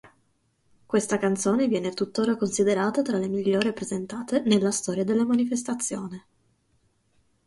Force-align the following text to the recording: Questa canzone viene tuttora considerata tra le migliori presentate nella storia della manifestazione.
Questa 0.87 1.19
canzone 1.19 1.67
viene 1.67 1.91
tuttora 1.93 2.35
considerata 2.35 3.03
tra 3.03 3.17
le 3.19 3.27
migliori 3.27 3.71
presentate 3.71 4.39
nella 4.39 4.71
storia 4.71 5.03
della 5.03 5.25
manifestazione. 5.27 6.25